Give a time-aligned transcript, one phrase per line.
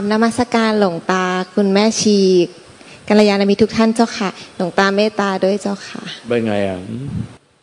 [0.00, 1.24] บนมัสการหลวงตา
[1.54, 2.18] คุณแม่ชี
[3.08, 6.78] กัลยาณมิตรทุกท่านเจ้าค่ะ หลวงตาเมตตาด้วยเจ้าค่ะ เป็นไงอะ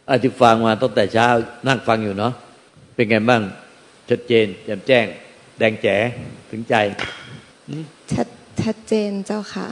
[0.10, 1.28] อาที่ฟังมาตั้งแต่เช้า
[1.68, 2.34] นั่งฟังอยู่เนาะ
[2.96, 3.42] เป็นไงบ้าง
[4.10, 5.06] ชัดเจนแจ่มแจ้ง
[5.60, 5.96] แดงแจ๋
[6.50, 6.76] ถึงใจ
[8.12, 8.28] ชัด
[8.62, 9.68] ชัดเจนเจ้าค่ะ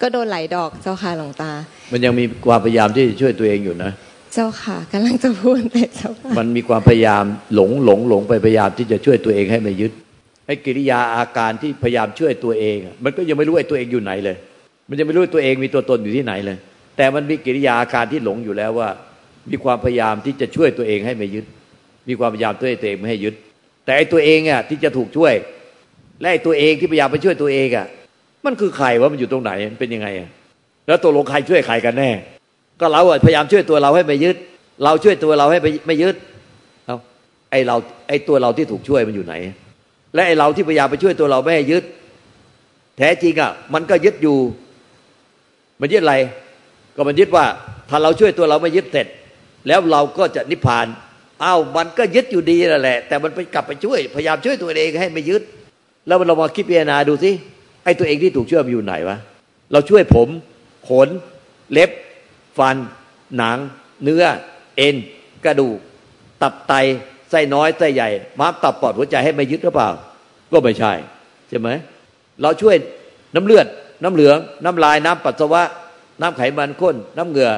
[0.00, 1.50] ก็โดนไหลดอกเจ้าค่ะหลวงตา
[1.92, 3.90] มันยังมีความพยายามที่จะช่วยตัวเองอยู่นะ
[4.34, 7.24] เจ้าค่ะกำลังจะพูดเลยเจ้าค่ะมันมีความพยายาม
[7.54, 9.92] หลงหลงหลงไปพยายามที่จะช่วยตัวเองให้ไม่ยึด
[10.46, 14.36] ไอ้กิริยาอาการที่พยายามช่วยตัวเอง มันก็ยังไม่รู้ไอ้ตัวเองอยู่ไหนเลย
[14.88, 16.56] มันยังไม่รู้ตัวเองมีตัวตนอยู่ที่ไหนเลย
[16.96, 18.88] แต่มันมีกิริยาอาการที่หลงอยู่แล้วว่า
[19.50, 21.44] มีความพยายามที่จะช่วยตัวเองให้ไม่ยึด
[22.08, 23.34] มีความพยายามช่วยตัวเองไม่ให้ยึด
[23.84, 25.34] แต่ไอ้ตัวเองอะที่จะถูกช่วย
[26.20, 27.86] และไอ้ตัวเองที่พยายามไปช่วยตัวเองอะ
[28.46, 30.28] มันคือใครว่ามันอยู่ตรงไหนมันเป็นยังไงอะ
[30.86, 32.10] แล้วตัวลงใครช่วยใครกันแน่
[32.80, 34.36] ก็เราอะพยายามช่วยตัวเราให้ไม่ยึด
[34.84, 36.16] เราช่วยตัวเราให้ไม่ไม่ยึด
[36.86, 36.96] เอา
[37.50, 37.76] ไอ้เรา
[38.08, 39.34] ไอ้ตัวเราที่ถูกช่วยมันอยู่ไหน
[40.14, 41.84] และไอเราที่พยายามไปช่วยตัวเราไม่ให้ยึด
[42.98, 44.38] แท้จริงอะ มันก็ยึดอยู่
[45.80, 46.16] มันยึดอะไร
[46.96, 47.44] ก็มันยึดว่า
[47.88, 49.06] ถ้าเราช่วยตัวเราไม่ยึดเสร็จ
[49.68, 50.86] แล้วเราก็จะนิพพาน
[51.42, 55.42] อ้าวมันก็ยึดอยู่ดีนั่นแหละ แต่มันไปกลับไปช่วย พยายามช่วยตัวเองให้ไม่ยึด
[56.06, 57.30] แล้วเรามาคิดพิจารณาดูสิ
[57.84, 59.16] ไอ้ตัวเองที่ถูกช่วยมันอยู่ไหนวะ
[59.72, 60.28] เราช่วยผม
[60.88, 61.08] ขน
[61.72, 61.90] เล็บ
[62.58, 62.76] ฟัน
[63.36, 63.58] หนัง
[64.02, 64.24] เนื้อ
[64.76, 64.96] เอ็น
[65.44, 65.78] กระดูก
[66.42, 66.72] ตับไต
[67.32, 68.08] ไส้น้อยไส้ใหญ่
[68.40, 69.90] ม้ามตับปอดหัวใจให้ไม่ยึดหรือเปล่า
[70.52, 70.92] ก็ไม่ใช่
[71.48, 71.68] ใช่ไหม
[72.42, 72.76] เราช่วย
[73.34, 73.66] น้ำเลือด
[74.02, 75.62] น้ำเหลือง น้ำลายน้ำปัสสาวะ
[76.20, 77.50] น้ำไขมันข้น น้ำเหงื่อ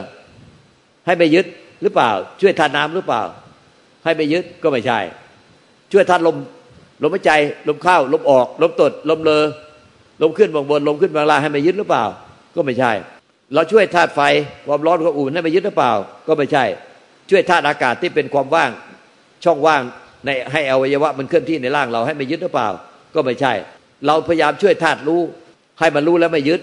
[1.07, 1.47] ให้ไม่ยึด
[1.83, 3.23] หรือเปล่า ช่วยทานน้ำหรือเปล่า
[4.05, 4.99] ให้ไม่ยึดก็ไม่ใช่
[5.93, 6.37] ช่วยทานลม
[7.03, 7.33] ลมหายใจ
[7.69, 9.45] ลมเข้าลมออก ลมตดลมเลอ
[10.23, 12.05] ลมขึ้นบางบนลมขึ้นบางล่างให้ไม่ยึดหรือเปล่า
[12.57, 12.93] ก็ไม่ใช่
[13.55, 14.21] เราช่วยธาตุไฟ
[14.67, 15.93] ความร้อนความอุ่นให้ไม่ยึดหรือเปล่า
[16.27, 16.65] ก็ไม่ใช่
[17.31, 18.71] ช่วยธาตุอากาศที่เป็นความว่าง
[19.45, 19.83] ช่องว่าง
[20.25, 22.69] ในให้อวัยวะมันเคลื่อนที่ในร่างเราให้ไม่ยึดหรือเปล่า
[23.15, 23.53] ก็ไม่ใช่
[24.07, 25.21] เราพยายามช่วยธาตุรู้
[25.79, 26.61] ให้มันรู้แล้วไม่ยึด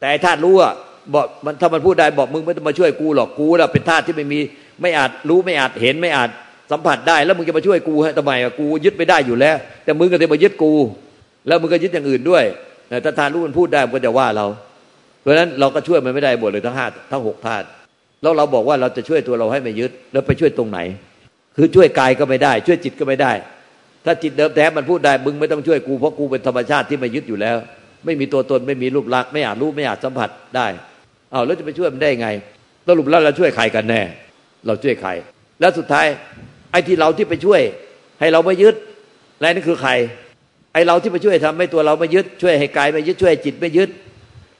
[0.00, 0.72] แต่ธาตุรู้อะ
[1.14, 4.40] บอกมันถ้ามันพูดได้บอกมึงไม่ต้องมาช่วยกูหรอกกูน่ะเป็นธาตุที่ไม่มี
[4.82, 6.30] ไม่อาจรู้ไม่อาจเห็นไม่อาจ
[6.72, 10.72] สัมผัสได้ แล้วมึงจะมาช่วยกูทำไมอะกูยึดไม่ได้อยู่แล้ว แต่มึงก็จะมายึดกู
[11.46, 12.44] แล้วมึงก็ยึดอย่างอื่นด้วย
[13.02, 14.46] แต่ธาตุรู้มันพูดได้มันก็จะว่าเรา
[15.20, 17.66] เพราะฉะนั้นเราก็ช่วยมันไม่ได้หมดเลยทั้งห้าทั้งหกธาตุ
[18.22, 20.78] แล้วเราบอกว่าเราจะช่วยตัวเราให้ไม่ยึดแล้วไปช่วยตรงไหน
[21.58, 23.32] คือช่วยกายก็ไม่ได้ ช่วยจิตก็ไม่ได้
[24.04, 27.56] ถ้าจิตเดิมแท้มันพูดได้มึงไม่ต้องช่วยกูเพราะกูเป็นธรรมชาติที่ไม่ยึดอยู่แล้ว
[28.04, 30.66] ไม่มีตัวตนไม่มีรูปลักษณ์ไม่อาจรู้ไม่อาจสัมผัสได้
[31.32, 32.28] เอาแล้วจะไปช่วยมันได้ไง
[32.86, 34.02] สรุปแล้วเราช่วยใครกันแน่
[34.66, 35.10] เราช่วยใคร
[35.60, 36.06] แล้วสุดท้าย
[36.70, 37.60] ไอ้ที่เราที่ไปช่วย
[38.20, 38.74] ให้เราไม่ยึด
[39.36, 39.90] อะไรนั่นคือใคร
[40.72, 43.90] ไอ้เราที่ไปช่วยทำให้ตัวเราไม่ยึดช่วยให้กายไม่ยึดช่วยให้จิตไม่ยึด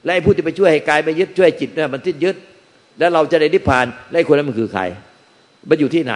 [0.03, 2.35] และไอ้ผู้ที่ไปช่วยให้กายไม่ยึดช่วยจิตเนี่ยมันทิ้ยึด
[2.99, 4.83] แล้วเราจะได้นิพพานและไอ้คนนั้นมันคือใคร
[5.69, 6.15] มันอยู่ที่ไหน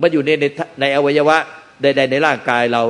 [0.00, 0.44] มันอยู่ในใน
[0.80, 1.36] ในอวัยวะ
[1.82, 2.82] ใดๆในร่างกายเรา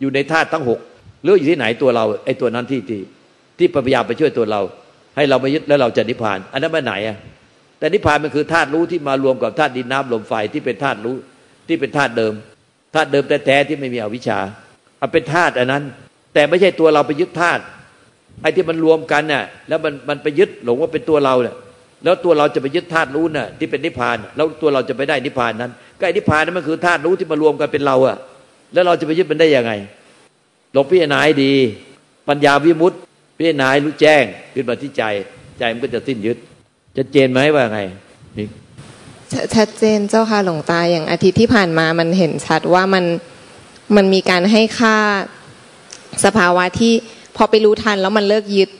[0.00, 0.80] อยู่ในธาตุทั้งหก
[1.22, 3.00] หรืออยู่ที่ไหนตัวเราไอ้ตัวนั้นที่ที่
[3.58, 4.60] ที่พยายามไปช่วยตัวเรา
[5.16, 7.16] ให้เราไม่ยึดแล้วเราจะนิพพาน อันนั้นมันไหนอะ
[7.78, 11.16] แต่นิพพานมันคือธาตุรู้ที่มารวมกับธาตุดินน้ำลมไฟที่เป็นธาตุรู้
[11.68, 12.32] ที่เป็นธาตุเดิม
[12.94, 14.38] ธาตุเดิมแท้ๆที่ไม่มีอวิชชา
[14.98, 15.84] เอาเป็นธาตุอันนั้น
[16.34, 17.62] แต่ไม่ใช่ตัวเราไปยึดธาตุ
[18.42, 21.54] ไอ้ที่มันรวมกันน่ะแล้วมันมันไปยึดหลงว่าเป็นตัวเราเนี่ย
[22.04, 28.16] แล้วตัวเราจะไปยึดธาตุรู้น่ะที่เป็นนิพพาน แล้วตัวเราจะไปได้นิพพานนั้น ก็อนิพพานนั้นมันคือธาตุรู้ที่มารวมกันเป็นเราอะ
[28.72, 29.72] แล้วเราจะไปยึดมันได้ยังไง
[30.74, 31.52] ลองพิจารณาดี
[32.28, 32.96] ปัญญาวิมุตติ
[33.38, 35.02] พิจารณารู้แจ้งขึ้นมาที่ใจ
[35.58, 36.36] ใจมันก็จะสิ้นยึด
[36.96, 37.80] จะเจนไหมว่าไง
[38.36, 38.46] นี่
[39.54, 43.04] ชัดเจนเจ้าค่ะหลวงตาอย่างอาทิตย์ที่ผ่านมามันเห็นชัดว่ามัน
[43.96, 44.96] มันมีการให้ค่า
[46.24, 46.92] สภาวะที่
[47.36, 48.70] พอไปรู้ทันแล้วมันเลิกยึด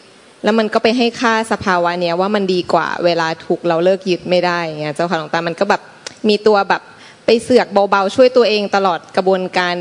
[0.45, 5.83] แล้วมันก็ไปให้ค่าสภาวะเนี้ยว่ามันดีกว่าเวลาถูกเราเลิกยึดไม่ได้อย่างเงี้ยเจ้าค่ะหลวงตามันก็แบบ
[6.29, 6.83] มีตัวแบบ
[7.27, 9.75] ไปเสือกเบาๆช่วยตัวเองตลอดกระบวนการ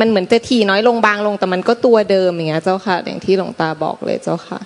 [0.00, 4.58] มันเหมือนจะทีน้อยลงบางลงแต่มันก็ตัวเดิมอย่างเงี้ยเจ้าค่ะ อย่างที่หลวงตาบอกเลยเจ้าค่ะ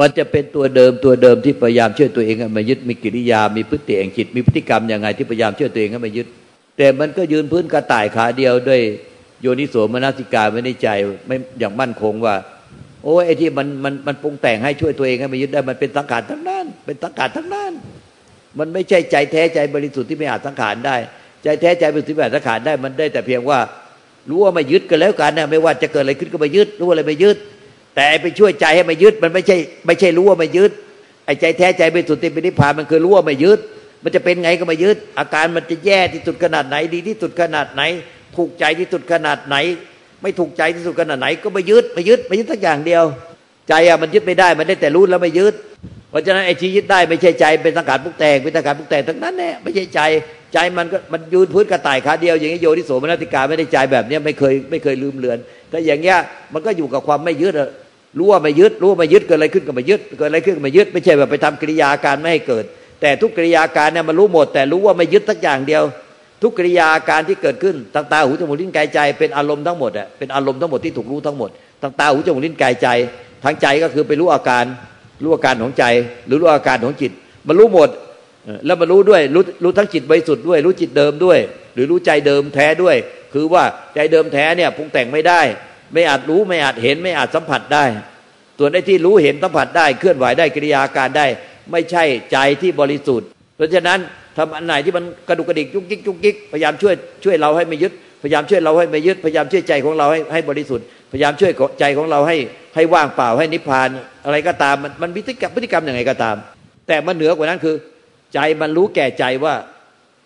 [0.00, 6.26] มันจะเป็นตัวเดิมตัวเดิมที่พยายามช่วยตัวเองให้มายึดมีกิริยา มีพฤติแห่งจิตมีพฤติกรรมยังไงที่พยายามช่วยตัวเองให้มายึด
[6.78, 8.80] แต่มันก็ยืนพื้นกระต่ายขาเดียวด้วย
[9.42, 10.88] โยนิโสมนสิกาไม่ในใจ
[11.26, 12.34] ไม่อย่างมั่นคงว่า
[13.02, 17.72] โอ้ไอ้ที่มันมันมันปรุงแต่งให้ช่วยตัวเองให้มายึดได้มันเป็นสังขารทั้งนั้น เป็นสังขารทั้งนั้น
[18.58, 20.96] มันไม่ใช่ใจแท้ใจบริสุทธิ์ที่ไม่อาจสังขารได้
[21.44, 23.58] ใจแท้ใจบริสุทธิ์ที่ไม่อาจสังขารได้มันได้แต่เพียงว่า
[24.30, 27.36] รู้ว่าไม่ยึดกันแล้วกันนะไม่ว่าจะเกิดอะไรขึ้นก็ไม่ยึดรู้อะไรไม่ยึด
[27.96, 29.56] แต่ไปช่วยใจให้ไม่ยึดมันไม่ใช่
[29.86, 30.70] ไม่ใช่รู้ว่าไม่ยึด
[31.26, 33.58] ไอ้ใจแท้ใจบริสุทธิ์ที่เป็นนิพพานมันคือรู้ว่าไม่ยึด
[34.02, 37.82] มันจะเป็นไงก็ไม่ยึด อาการมันจะแย่ที่สุดขนาดไหน ดีที่สุดขนาดไหน
[38.36, 39.56] ถูกใจที่สุดขนาดไหน
[40.22, 43.04] ไม่ถูกใจที่สุดขนาดไหน ก็ไม่ยึดไม่ยึดไม่ยึดสักอย่างเดียว
[43.68, 45.54] ใจอะมันยึดไม่ได้มันได้แต่รู้แล้วไม่ยึด
[46.14, 50.00] เพราะฉะนั้นไอ้ที่ยึดได้ไม่ใช่ใจเป็นสังขารพุกแต่งเป็นสังขารพุกแต่งทั้งนั้นแน่ไม่ใช่ใจ
[50.54, 55.38] ใจมันก็มันยืนพื้นกระต่ายขาเดียวอย่างนี้โยนิโสมนติกาไม่ได้ใจแบบนี้ไม่เคยไม่เคยลืมเลือน
[55.70, 56.18] แต่อย่างเงี้ย
[56.52, 57.54] มันก็อยู่กับความไม่ยึด
[58.18, 62.64] รู้ว่าไม่ยึดรู้ว่าไม่ยึดเกิดอะไรขึ้นก็ไม่ยึดเกิดอะไรขึ้นก็ไม่ยึดไม่ใช่แบบไปทำกิริยาการไม่ให้เกิด
[63.00, 65.82] แต่ทุกกิริยาการเนี่ยมันรู้หมด แต่รู้ว่าไม่ยึดสักอย่างเดียว
[66.42, 71.50] ทุกกิริยาการที่เกิดขึ้นทางตาหูจมูกลิ้นกายใจเป็นอารมณ์ทั้งหมดอะเป็นอารมณ์ทั้งหมดที่ถูกรู้ทั้งหมด
[71.82, 72.88] ทางตาหูจมูกลิ้นกายใจ
[73.44, 74.64] ทางใจก็คือไปรู้อาการ
[75.22, 75.84] รู้อาการของใจ
[76.26, 77.12] หรือรู้อาการของจิต
[77.48, 77.88] มันรู้หมด
[78.66, 81.38] แล้วมันรู้ด้วยรู้รู้ทั้งจิตบริสุทธิ์ด้วย รู้จิตเดิมด้วย
[81.74, 82.96] หรือรู้ใจเดิมแท้ด้วย
[83.32, 83.64] คือว่า
[83.94, 85.40] ใจเดิมแท้เนี่ยปรุงแต่งไม่ได้
[85.92, 87.84] ไม่อาจรู้ไม่อาจเห็นไม่อาจสัมผัสได้
[88.58, 91.26] ส่วนไอ้ที่รู้เห็นสัมผัสได้เคลื่อนไหวได้กิริยาการได้
[91.72, 93.98] ไม่ใช่ใจที่บริสุทธิ์ เพราะฉะนั้น
[94.36, 96.94] ทำอันไหนที่มันกระดุกกระดิกจุกจิกจุกจิกพยายามช่วย
[97.24, 102.36] ช่วยเราให้ไม่ยึดพยายามช่วยเราให้ไม่ยึดพยายามช่วยใจของเราให้ให้บริสุทธิ์ พยายามช่วยใจของเราให้
[102.74, 103.88] ให้ว่างเปล่าให้นิพพาน
[104.24, 106.36] อะไรก็ตามมันมันพฤติกรรมพฤติกรรมอย่างไรก็ตาม
[106.88, 107.76] แต่มันเหนือกว่านั้นคือ
[108.34, 109.54] ใจมันรู้แก่ใจว่า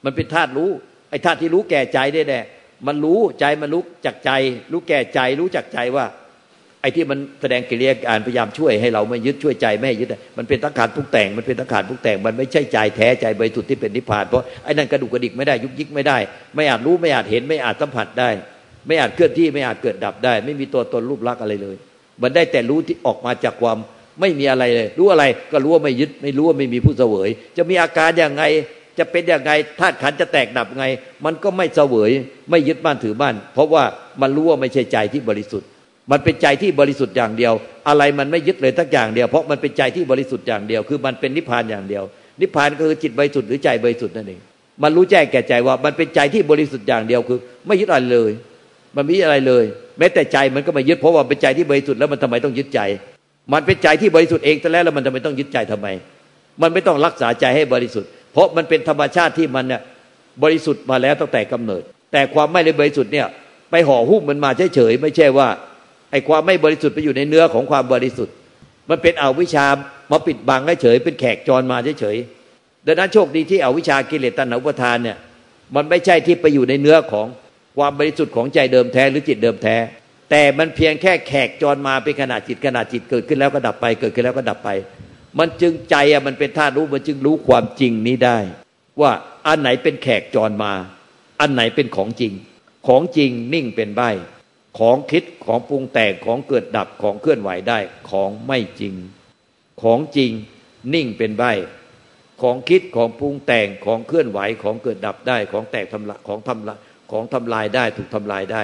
[0.04, 0.70] มันเป็นธาตุรู้
[1.10, 2.40] ไอ้ธาตุที่รู้แก่ใจได้แน่
[2.86, 4.30] มันรู้ใจมันรู้จักใจ
[4.72, 6.04] รู้แก่ใจรู้จักใจว่า
[6.80, 10.08] ไอ้ที่มันแสดงกิริยาการพยายามช่วยให้เราไม่ยึดช่วยใจไม่ให้ยึด
[10.38, 16.18] มันเป็นตั้งขารทุกแต่งมันเป็นตั้งขารทุกแต่งมันไม่ใช่ใจแท้ใจบริสุทธิ์ที่เป็นนิพพานเพราะไอ้นั่นกระดุกกระดิกไม่ได้ยุกยิกไม่ได้
[16.54, 18.30] ไม่อาจรู้ไม่อาจเห็นไม่อาจสัมผัสได้
[18.88, 21.76] ไม่อาจเคลื่อนที่ไม่อาจเกิดดับได้ ไม่มีตัวตนรูปลักษณ์อะไรเลย
[22.22, 23.78] มันได้แต่รู้ที่ออกมาจากความ
[24.20, 28.42] ไม่มีอะไรเลย รู้อะไรก็รู้ว่าไม่ยึดไม่รู้ว่าไม่มีผู้เสวย จะมีอาการอย่างไง
[28.98, 30.84] จะเป็นอย่างไงธาตุขันจะแตกดับไง
[31.24, 32.10] มันก็ไม่เสวย
[32.50, 33.84] ไม่ยึดบ้านถือบ้าน เพราะว่า
[34.20, 35.68] มันรู้ว่าไม่ใช่ใจที่บริสุทธิ์
[36.10, 37.52] มันเป็นใจที่บริสุทธิ์อย่างเดียว
[37.88, 42.04] อะไรมันไม่ยึดเลยทักอย่างเดียว เพราะมันเป็นใจที่บริสุทธิ์อย่างเดียว คือมันเป็นนิพพานอย่างเดียว
[42.40, 44.40] นิพพานก็คือจิตบริสุทธิ์หรือใจบริสุทธิ์นั่นเอง
[44.82, 48.30] มันรู้แจ้งแก่ใจว่ามันเป็นใจที่บริสุทธิ์อย่างเดียวคือ ไม่ยึดอะไรเลย
[48.96, 49.64] มันไม่ยึดอะไรเลย
[49.98, 52.80] แม้แต่ใจมันก็ไม่ยึดเพราะว่าเป็นใจที่บริสุทธิ์แล้วมันทำไมต้องยึดใจ
[53.52, 55.86] มันเป็นใจที่บริสุทธิ์เองแต่แล้วแล้วมันทำไมต้องยึดใจทำไม
[56.62, 59.82] มันไม่ต้องรักษาใจให้บริสุทธิ์ เพราะมันเป็นธรรมชาติที่มันเนี่ย
[60.42, 61.82] บริสุทธิ์มาแล้วตั้งแต่กำเนิด
[62.12, 63.26] แต่ความไม่บริสุทธิ์เนี่ย
[63.70, 65.48] ไปห่อหุ้มมันมาเฉยๆไม่ใช่ว่า
[66.10, 68.34] ไอ้ความไม่บริสุทธิ์ไปอยู่ในเนื้อของความบริสุทธิ์
[68.90, 69.66] มันเป็นอวิชา
[70.12, 72.16] มาปิดบังเฉยเป็นแขกจรมาเฉย
[72.86, 75.16] ดังนั้นโชคดีที่อวิชากิเลสตัณหาอุปทานเนี่ย
[75.74, 77.26] มันไม่ใช่ที่ไปอยู่ในเนื้อของ
[77.78, 79.76] ความบริสุทธิ์ของใจเดิมแท้หรือจิตเดิมแท้
[80.30, 84.70] แต่มันเพียงแค่แขกจรมาเป็นขนาดจิตขนาดจิตเกิดขึ้นแล้วก็ดับไป เกิดขึ้นแล้วก็ดับไป
[85.38, 88.38] มันจึงใจอะมันเป็นธาตุรู้มันจึงรู้ความจริงนี้ได้
[89.00, 89.12] ว่า
[89.46, 90.72] อันไหนเป็นแขกจรมา
[91.40, 92.32] อันไหนเป็นของจริง
[92.86, 94.02] ของจริงนิ่งเป็นใบ
[94.78, 97.78] ของคิดของปรุงแต่งของเกิดดับของเคลื่อนไหวได้
[98.10, 98.94] ของไม่จริง
[99.82, 100.30] ของจริง
[100.94, 101.44] นิ่งเป็นใบ
[102.42, 106.78] ของคิดของปรุงแต่งของเคลื่อนไหวของเกิดดับได้ของแตกทำลายของทำลาย
[107.10, 108.62] ของทำลายได้ถูกทำลายได้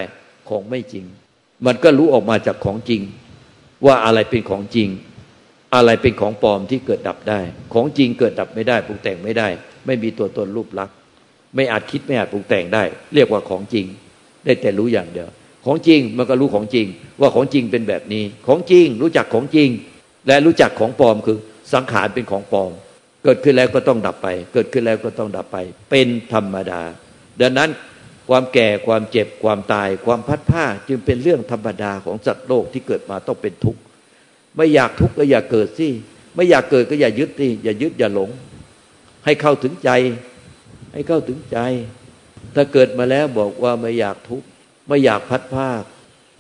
[0.49, 1.05] ของไม่จริง
[1.67, 3.03] มันก็รู้ออกมาจากของจริง
[3.87, 4.89] ว่าอะไรเป็นของจริง
[5.75, 7.41] อะไรเป็นของปลอมที่เกิดดับได้
[7.75, 9.49] ของจริงเกิดดับไม่ได้ปรุงแต่งไม่ได้
[9.87, 10.97] ไม่มีตัวตนรูปลักษณ์
[11.55, 13.87] ไม่อาจคิดไม่อาจปรุงแต่งได้ เรียกว่าของจริง
[14.45, 15.29] ได้แต่รู้อย่างเดียว
[15.65, 16.87] ของจริงมันก็รู้ของจริง
[17.21, 19.69] ว่าของจริงเป็นแบบนี้ ของจริงรู้จักของจริง
[20.27, 21.39] และรู้จักของปลอมคือ
[21.73, 22.71] สังขารเป็นของปลอม
[23.25, 25.57] เกิดขึ้นแล้วก็ต้องดับไป เกิดขึ้นแล้วก็ต้องดับไป
[25.91, 26.83] เป็นธรรมดา
[27.41, 27.71] ดังนั้น
[28.29, 33.81] ความแก่ความเจ็บความตาย ความพัดผ้าจึงเป็นเรื่องธรรมดาของสัตว์โลกที่เกิดมาต้องเป็นทุกข์
[34.57, 35.89] ไม่อยากทุกข์ก็อย่าเกิดสิ
[36.35, 38.31] ไม่อยากเกิดก็อย่ายึดสิอย่ายึดอย่าหลง
[39.25, 39.91] ให้เข้าถึงใจ
[40.93, 41.59] ให้เข้าถึงใจ
[42.55, 44.47] ถ้าเกิดมาแล้วบอกว่าไม่อยากทุกข์
[44.89, 45.69] ไม่อยากพัดภา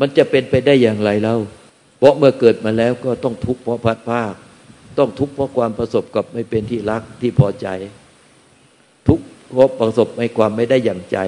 [0.01, 1.37] มันจะเป็นไปได้อย่างไรเล่า
[1.99, 4.23] เพราะเมื่อเกิดมาแล้วก็ต้องทุกข์เพราะพัดภา
[4.99, 7.69] ต้องทุกข์เพราะความประสบกับไม่เป็นที่รักที่พอใจ
[9.09, 11.19] ทุกข์เพราะประสบไม่ความไม่ได้อย่างใจ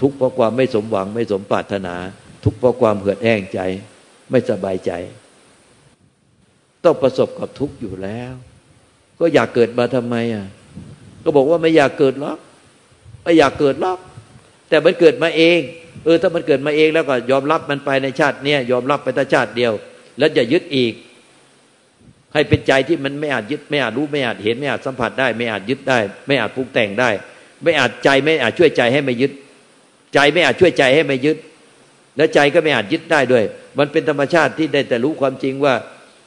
[0.00, 1.94] ทุกข์เพราะความไม่สมหวังไม่สมปรารถนา
[2.44, 3.60] ทุกข์เพราะความเหือดแห้งใจ
[4.30, 4.92] ไม่สบายใจ
[6.84, 8.32] ต้องประสบกับทุกข์อยู่แล้ว
[9.20, 10.46] ก็อยากเกิดมาทำไมอะ
[11.24, 12.38] ก็บอกว่าไม่อยากเกิดหรอก
[13.24, 13.98] ไม่อยากเกิดหรอก
[14.68, 15.58] แต่มันเกิดมาเอง
[16.04, 19.72] เออถ้ามันเกิดมาเองแล้วก็ยอมรับมันไปในชาติเนี้ยยอมรับไปแต่ชาติเดียว
[20.18, 20.92] แล้วอย่ายึดอีก
[22.34, 27.10] ให้เป็นใจที่มันไม่อาจยึดไม่อาจรู้ไม่อาจเห็นไม่อาจสัมผัสได้ ไม่อาจยึดได้ ไม่อาจปรุงแต่งได้
[27.64, 29.32] ไม่อาจใจไม่อาจช่วยใจให้ไม่ยึด
[30.14, 31.36] ใจไม่อาจช่วยใจให้ไม่ยึด
[32.16, 33.44] แล้วใจก็ไม่อาจยึดได้ด้วย
[33.78, 35.74] มันเป็นธรรมชาติที่ได้แต่รู้ความจริงว่า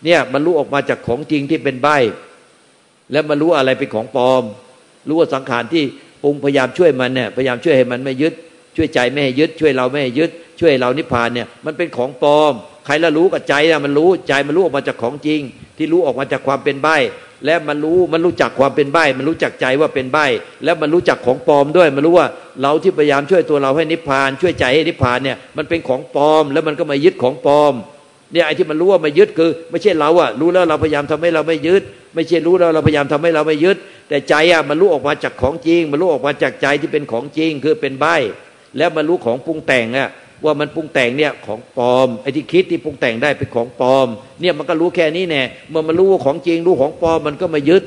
[0.05, 1.87] เนี่ยมันรู้ออกมาจากของจริงที่เป็นใบ
[3.11, 4.43] แล้วมันรู้อะไรเป็นของปลอม
[5.07, 5.83] รู้ว่าสังขารที่
[6.23, 8.33] ปรุงพยายามช่วยมันเนี่ยพยายามช่วยให้มันไม่ยึด
[8.75, 12.53] ช่วยใจไม่ให้ยึด ช่วยเราไม่ให้ยึด ช่วยเรานิพพานเนี่ยมันเป็นของปลอม
[12.85, 15.39] ใครละรู้กับใจนะมันรู้ใจมันรู้ออกมาจากของจริง
[15.77, 16.87] ที่รู้ออกมาจากความเป็นใบ
[17.45, 20.17] และมันรู้มันรู้จักความเป็นใบมันรู้จักใจว่าเป็นใบ
[20.63, 22.27] แล้วมันรู้จักของปลอมด้วย มันรู้ว่า
[22.61, 27.73] เราที่พยายามช่วยตัวเราให้นิพพาน ช่วยใจให้นิพพานเนี่ยมันเป็นของปลอม แล้วมันก็มายึดของปลอม
[28.33, 31.83] เนี่ยไอ้ที่มันรู้ว่าม่ยึดคือ ไม่ใช่เราอะรู้แล้วเราพยายามทำให้เราไม่ยึด
[32.15, 33.77] ไม่ใช่รู้แล้วเราพยายามทำให้เราไม่ยึด
[34.09, 38.05] แต่ใจอะมันรู้ออกมาจากของจริง มันรู้ออกมาจากใจที่เป็นของจริงคือเป็นใบ
[38.77, 40.09] แล้วมันรู้ของปรุงแต่งอะ
[40.45, 44.07] ว่ามันปรุงแต่งเนี่ยของปลอมไอ้ที่คิดที่ปรุงแต่งได้เป็นของปลอม
[44.41, 47.83] เนี่ยมันก็รู้แค่นี้แน่เมื่อมันรู้ว่าของจริงรู้ของปลอมมันก็มายึด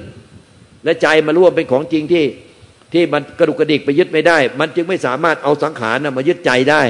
[0.85, 2.25] และใจมันรู้ว่าเป็นของจริงที่
[2.93, 6.83] ที่มันกระดุกกระดิกไปยึดไม่ได้ มันจึงไม่สามารถเอาสังขารมายึดใจได้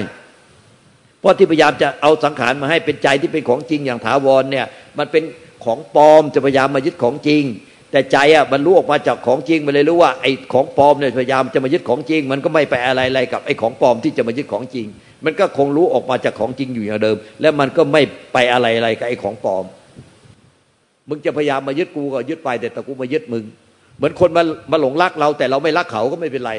[1.21, 4.67] เพราะที่พยายามจะเอาสังขารมาให้เป็นใจที่เป็นของจริงอย่างถาวรเนี่ย
[4.99, 5.23] มันเป็น
[5.65, 7.43] ของปลอมจะพยายามมายึดของจริง
[7.91, 14.87] แต่ใจอะมันรู้ออกมาจากของจริงมันเลยรู้ว่าไอ้ของปลอมเนี่ยพยายามจะมายึดของจริง มันก็ไม่ไปอะไรอะไรกับไอ้ของปลอมที่จะมายึดของจริง
[15.25, 19.65] มันก็คงรู้ออกมาจากของจริงอยู่อย่างเดิม และมันก็ไม่ไปอะไรอะไรกับไอ้ของปลอม
[21.09, 23.45] มึงจะพยายามมายึดกูก็ยึดไปแต่ตะกูมายึดมึง
[23.97, 24.43] เหมือนคนมา
[24.73, 26.53] มาหลงรักเรา แต่เราไม่รักเขาก็ไม่เป็นไร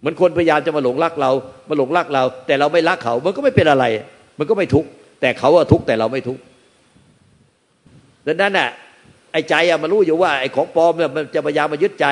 [0.00, 1.30] เหมือนคนพยายามจะมาหลงรักเรา
[1.68, 3.84] มาหลงรักเรา แต่เราไม่รักเขา มันก็ไม่เป็นอะไร
[4.38, 4.88] มันก็ไม่ทุกข์
[5.20, 6.42] แต่เขาอะทุกข์แต่เราไม่ทุกข์
[8.26, 8.68] ดังนั้นน่ะ
[9.32, 12.06] ไอ้ใจอะมันรู้อยู่ว่าไอ้ของปลอมเนี่ยมันจะพยายามมายึดใจ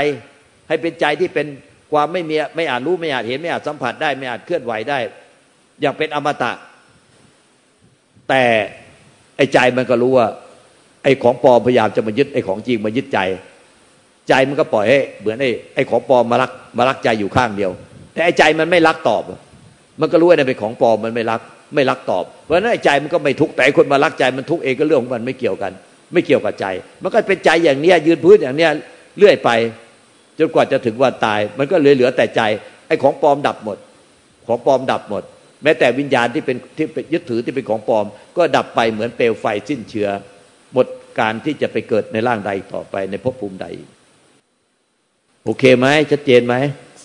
[0.68, 1.46] ให้เป็นใจที่เป็น
[1.96, 4.98] ความไม่มีไม่อาจรู้ไม่อาจเห็นไม่อาจสัมผัสได้ ไม่อาจเคลื่อนไหวได้
[5.80, 6.52] อย่างเป็นอมตะ
[8.28, 8.44] แต่
[9.36, 10.28] ไอ้ใจมันก็รู้ว่า
[11.04, 13.18] ไอ้ของปลอมพยายามจะมายึดไอ้ของจริงมายึดใจ
[14.28, 17.70] ใจมันก็ปล่อยให้เหมือนไอ้ไอ้ของปลอมมารักมารักใจอยู่ข้างเดียว
[18.12, 19.22] แต่ไอ้ใจมันไม่รักตอบ
[20.00, 21.40] มันก็รู้ว่าเป็นของปลอมมันไม่รัก
[21.74, 25.72] ไม่รักตอบเพราะนั้นไอ้ใจมันก็ไม่ทุกข์แต่คนมารักใจมันทุกข์เองก็เรื่องของมันไม่เกี่ยวกัน
[26.12, 26.66] ไม่เกี่ยวกับใจ
[27.02, 28.70] มันก็เป็นใจอย่างเนี้ยยืนพื้นอย่างเนี้ย
[29.18, 29.50] เรื่อยไป
[30.38, 32.40] จนกว่าจะถึงวันตาย มันก็เหลือเหลือแต่ใจ
[32.86, 33.78] ไอ้ของปลอมดับหมด
[34.46, 35.22] ของปลอมดับหมด
[35.62, 40.08] แม้แต่วิญญาณที่เป็นที่เป็นยึดถือที่เป็นของปลอม ก็ดับไปเหมือนเปลวไฟสิ้นเชื้อ
[40.72, 40.86] หมด
[41.20, 43.66] การที่จะไปเกิดในร่างใดต่อไปในภพภูมิใด
[45.44, 46.54] โอเคไหมชัดเจนไหม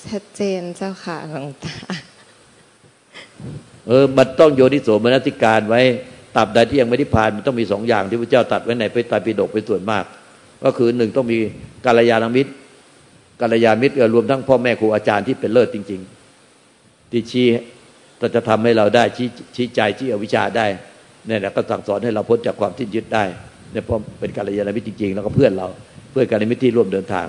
[0.07, 1.75] ชัดเจนเจ้าค่ะหลวงตา
[3.88, 5.81] เออ มันต้องโยนิโสมนสิการไว้
[6.38, 10.03] ตับใดที่ยังไม่ได้ผ่านมันต้องมีสองอย่างที่พระเจ้าตัดไว้ในพระไตรปิฎกเป็นส่วนมาก
[10.63, 11.39] ก็คือหนึ่งต้องมี
[11.85, 12.51] กาลยานมิตร
[13.41, 16.01] กาลยานมิตรรวมทั้งพ่อแม่ครูอาจารย์ที่เป็นเลิศจริง
[16.55, 17.48] ๆ ที่ชี้
[18.36, 20.65] จะทำให้เราได้ชี้ชี้ใจชี้อวิชชาได้
[21.27, 23.24] เนี่แหละก็สั่งสอนให้เราพ้นจากความที่ยึดได้
[23.71, 25.67] เนี่ยเพราะเป็นการยานมิตรจริง ๆ แล้วก็เพื่อนเรา
[26.12, 27.27] เพื่อนการมิตรที่ร่วมเดินทาง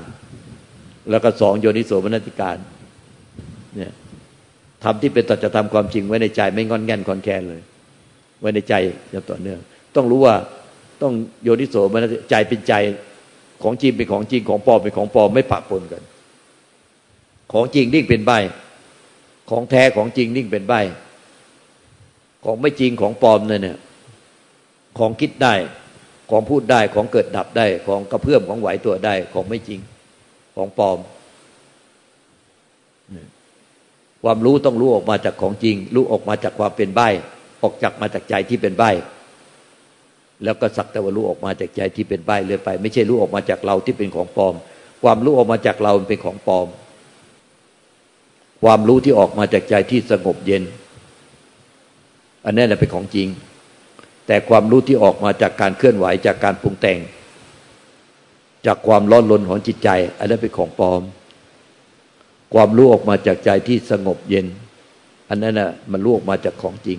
[1.10, 2.56] แล้วก็สองโยนิโสมนติการ
[3.76, 3.92] เนี่ย
[4.84, 7.62] ทำที่เป็นตัจธรรมความจริงไว้ในใจไม่งอนแง่นคอนแคนเลย
[8.40, 8.74] ไว้ในใจ
[9.10, 9.58] อย่างต่อเนื่อง
[9.96, 10.34] ต้องรู้ว่า
[11.02, 11.12] ต้อง
[11.44, 12.74] โยนิโสมนใจเป็นใจ
[13.62, 16.02] ของจริงเป็นของจริงของปลอมเป็นของปลอมไม่ปะปนกัน
[17.52, 18.32] ของจริงนิ่งเป็นใบ
[19.50, 20.74] ของแท้ของจริงนิ่งเป็นใบ
[22.44, 23.78] ของไม่จริงของปลอมเนี่ย
[24.98, 25.54] ของคิดได้
[26.30, 29.80] ของพูดได้ของเกิดดับได้ของกระเพื่อมของไหวตัวได้ของไม่จริง
[30.56, 30.98] ของปลอม
[34.22, 37.00] ความรู้ต้องรู้ออกมาจากของจริง รู้ออกมาจากความเป็นใบ
[37.62, 38.84] ออกจากมาจากใจที่เป็นใบ
[40.44, 44.54] แล้วก็สักแต่ว่ารู้ออกมาจากใจที่เป็นใบเรื่อยไป ไม่ใช่รู้ออกมาจากเราที่เป็นของปลอม
[45.02, 46.66] ความรู้ออกมาจากเราเป็นของปลอม
[48.62, 50.62] ความรู้ที่ออกมาจากใจที่สงบเย็น
[52.44, 53.28] อันนี้แหละเป็นของจริง
[54.26, 56.98] แต่ความรู้ที่ออกมาจากการเคลื่อนไหวจากการปรุงแต่ง
[58.66, 61.02] จากความร้อนรนของจิตใจ อันนั้นเป็นของปลอม
[62.54, 64.46] ความรู้ออกมาจากใจที่สงบเย็น
[65.28, 66.98] อันนั้นน่ะมันรู้ออกมาจากของจริง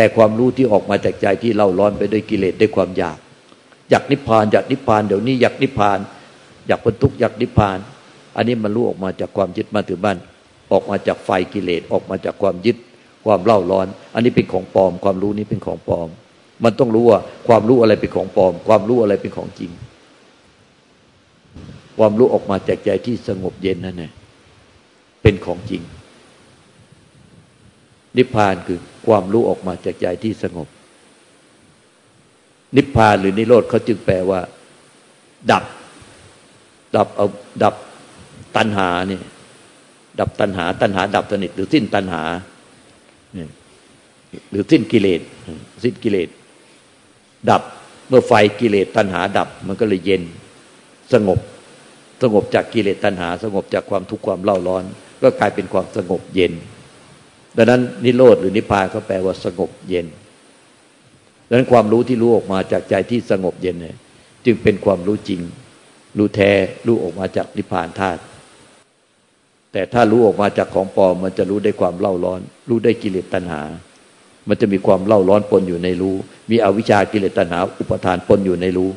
[0.00, 3.18] แต่ความรู้ที่ออกมาจากใจที่เล่าร้อนไปด้วยกิเลสด้วยความอยาก
[3.90, 5.98] อยากนิพพานอยากนิพพานเดี๋ยวนี้อยากนิพพาน
[6.66, 7.78] อยากพ้นทุกข์อยากนิพพาน
[8.36, 10.18] อันนี้มันรู้ออกมาจากความยึดมาถือบ้าน
[10.72, 12.76] ออกมาจากไฟกิเลสออกมาจากความยึด
[13.24, 16.08] ความเล่าร้อน อันนี้เป็นของปลอม ความรู้นี้เป็นของปลอม
[16.64, 19.70] มันต้องรู้ว่าความรู้อะไรเป็นของปลอม ความรู้อะไรเป็นของจริง
[21.98, 24.12] ความรู้ออกมาจากใจที่สงบเย็นนั่นแหละ
[25.22, 25.82] เป็นของจริง
[28.18, 30.68] นิพพานคือความรู้ออกมาจากใจที่สงบ
[32.76, 34.40] นิพพานหรือนิโรธเขาจึงแปลว่า
[35.50, 35.64] ดับ
[36.96, 37.26] ดับเอา
[37.62, 37.74] ดับ
[38.56, 39.22] ตัณหาเนี่ย
[40.20, 42.22] ดับตัณหา ตัณหา ดับสนิทหรือสิ้นตัณหา
[44.50, 45.20] หรือสิ้นกิเลส
[45.84, 46.28] สิ้นกิเลส
[47.50, 47.62] ดับ
[48.08, 50.22] เมื่อไฟกิเลสตัณหาดับ มันก็เลยเย็น
[51.12, 51.38] สงบ
[52.22, 54.84] สงบจากกิเลสตัณหา สงบจากความทุกข์ความเล่าร้อน
[55.22, 56.52] ก็กลายเป็นความสงบเย็น
[57.58, 60.06] ดังนั้นนิโรธหรือนิพพานก็แปลว่าสงบเย็น
[61.48, 63.96] ดังนั้นความรู้ที่รู้ออกมาจากใจที่สงบเย็นเนี่ย
[64.44, 65.40] จึงเป็นความรู้จริง
[66.18, 66.50] รู้แท้
[66.86, 68.20] รู้ออกมาจากนิพพานธาตุ
[69.72, 73.62] แต่ถ้ารู้ออกมาจากของปลอมมันจะรู้ได้ความเล่าร้อน รู้ได้กิเลสตัณหา
[74.48, 76.16] มันจะมีความเล่าร้อนปนอยู่ในรู้
[76.50, 78.90] มีอวิชากิเลสตัณหา อุปทานปนอยู่ในรู้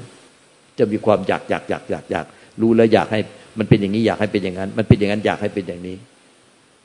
[0.80, 2.26] จะมีความอยากอยากอยากอยากอยาก
[2.62, 3.20] รู้แล้วอยากให้
[3.60, 5.96] มันเป็นอย่างนี้อยากให้เป็นอย่างนั้น มันเป็นอย่างนั้นอยากให้เป็นอย่างนี้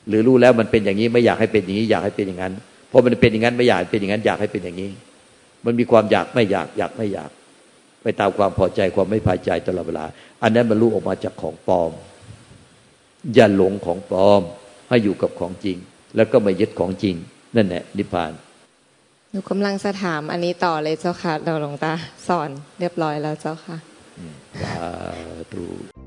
[0.07, 2.53] หรือรู้แล้วมันเป็นอย่างนี้ไม่อยากให้เป็นอย่างนี้ อยากให้เป็นอย่างนั้น
[2.91, 4.89] พอมันเป็นอย่างนั้นไม่อยากเป็นอย่างนั้น อยากให้เป็นอย่างนี้
[5.65, 7.29] มันมีความอยากไม่อยากอยากไม่อยาก
[8.03, 10.05] ไปตามความพอใจความไม่พอใจตลอดเวลา
[10.43, 11.91] อันนั้นมันรู้ออกมาจากของปลอม
[13.33, 14.41] อย่าหลงของปลอม
[14.89, 15.77] ให้อยู่กับของจริง
[16.15, 17.15] แล้วก็ไม่ยึดของจริง
[17.55, 18.31] นั่นแหละนิพพาน
[19.31, 21.93] หนูกำลังจะถามอันนี้ต่อเลยเจ้าค่ะเราหลวงตา
[22.27, 22.49] สอน
[22.79, 23.77] เรียบร้อยแล้วเจ้าค่ะ
[24.61, 24.89] สา
[25.53, 26.06] ธุ